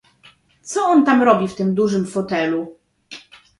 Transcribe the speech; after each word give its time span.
"Co 0.61 0.81
on 0.85 1.05
tam 1.05 1.23
robi 1.23 1.47
w 1.47 1.55
tym 1.55 1.75
dużym 1.75 2.07
fotelu." 2.07 2.79